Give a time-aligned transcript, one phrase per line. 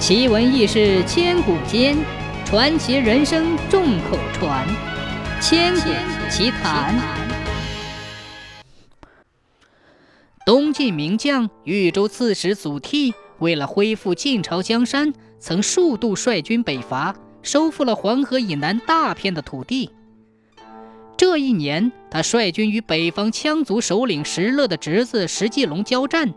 [0.00, 1.94] 奇闻异事千古间，
[2.46, 4.66] 传奇人生众口传。
[5.42, 5.90] 千古
[6.30, 6.98] 奇谈。
[10.46, 19.90] 东晋名将豫州刺史祖逖，为了恢复晋朝江山，曾数度率军北伐，收复了黄河以南大片的土地。
[21.18, 26.32] 这一年，他率军与北方羌族首领石勒的侄子石继龙交战。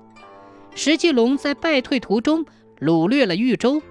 [0.76, 2.46] 石继龙在败退途中
[2.84, 3.82] 掳掠了豫州，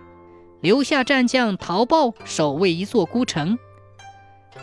[0.60, 3.58] 留下战将陶豹守卫一座孤城。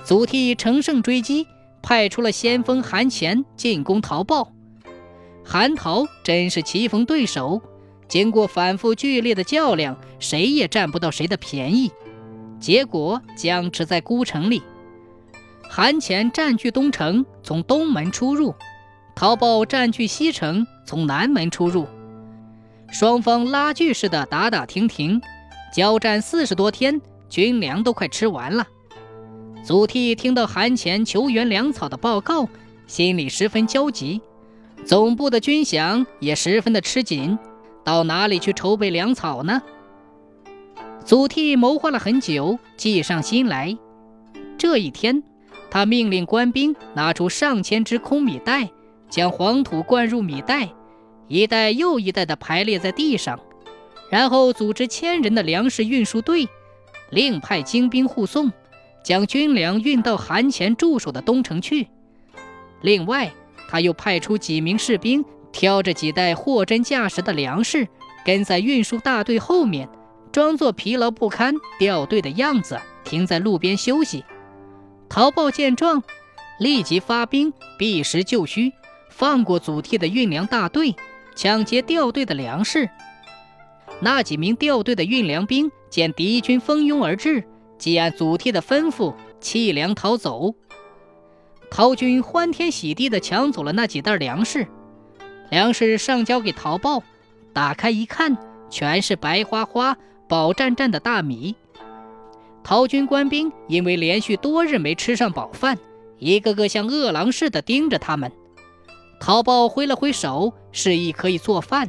[0.04, 1.48] 祖逖乘胜追击，
[1.82, 4.52] 派出了先锋韩虔进攻陶豹。
[5.44, 7.60] 韩陶真是棋逢对手，
[8.08, 11.92] 经过反复剧烈的较量，谁也占不到谁的便宜，
[12.59, 14.62] 结果僵持在孤城里。
[15.68, 18.54] 韩虔占据东城，从东门出入；
[19.16, 21.88] 陶豹占据西城，从南门出入。
[22.92, 25.22] 双方拉锯似的打打停停，
[25.74, 28.66] 交战四十多天，军粮都快吃完了。
[29.64, 32.48] 祖逖听到韩虔求援粮草的报告，
[32.88, 34.22] 心里十分焦急。
[34.86, 37.38] 总部的军饷也十分的吃紧，
[37.84, 39.62] 到哪里去筹备粮草呢？
[41.06, 43.78] 祖逖谋划了很久，计上心来。
[44.58, 45.22] 这一天，
[45.70, 48.70] 他命令官兵拿出上千只空米袋，
[49.09, 50.70] 将黄土灌入米袋。
[51.30, 53.39] 一代又一代地排列在地上，
[54.09, 56.49] 然后组织千人的粮食运输队，
[57.11, 58.52] 另派精兵护送，
[59.03, 61.88] 将军粮运到韩前驻守的东城去。
[62.81, 63.31] 另外，
[63.69, 67.88] 他又派出几名士兵，挑着几袋货真价实的粮食，
[68.25, 69.88] 跟在运输大队后面，
[70.31, 74.25] 装作疲劳不堪掉队的样子，停在路边休息。
[75.07, 76.02] 陶豹见状，
[76.59, 78.73] 立即发兵避实就虚，
[79.11, 80.95] 放过祖逖的运粮大队。
[81.40, 82.90] 抢劫掉队的粮食，
[84.02, 87.46] 那几名掉队的运粮兵见敌军蜂拥而至，
[87.78, 90.54] 即按祖逖的吩咐弃粮逃走。
[91.72, 94.68] 陶军欢天喜地地抢走了那几袋粮食，
[95.50, 97.02] 粮食上交给陶豹，
[97.53, 98.38] 打开一看，
[98.69, 99.96] 全是白花花、
[100.28, 101.56] 饱蘸蘸的大米。
[102.66, 105.78] 陶军官兵因为连续多日没吃上饱饭，
[106.18, 108.30] 一个个像饿狼似的盯着他们。
[109.19, 111.88] 陶豹挥了挥手，示意可以做饭。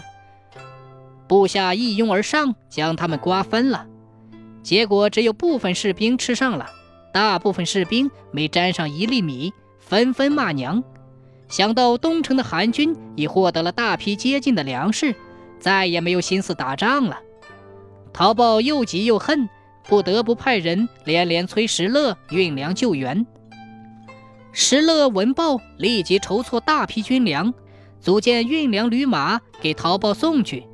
[1.28, 3.86] 部下一拥而上，将他们瓜分了。
[4.62, 6.68] 结果只有部分士兵吃上了，
[7.14, 10.82] 大部分士兵没沾上一粒米，纷纷骂娘。
[11.48, 15.14] 想到东城的韩军已获得了大批接近的粮食，
[15.58, 17.18] 再也没有心思打仗了。
[18.12, 19.48] 陶豹又急又恨，
[19.88, 23.24] 不得不派人连连催石勒运粮救援。
[24.52, 27.54] 石勒闻报，立即筹措大批军粮，
[28.00, 30.66] 组建运粮旅马给陶豹送去。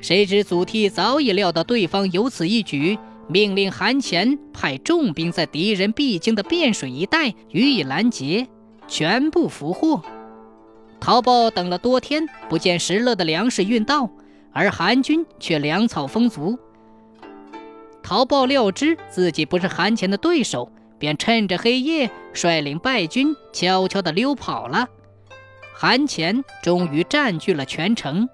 [0.00, 2.98] 谁知祖逖早已料到对方有此一举，
[3.28, 8.48] 命令韩虔派重兵在敌人必经的汴水一带予以拦截，
[8.88, 10.02] 全部俘获。
[10.98, 14.10] 陶豹等了多天，不见石勒的粮食运到，
[14.52, 16.58] 而韩军却粮草丰足。
[18.02, 20.68] 陶豹料知自己不是韩虔的对手。
[20.98, 24.88] 便趁着黑夜，率领败军悄悄地溜跑了。
[25.74, 28.28] 韩虔终于占据了全城。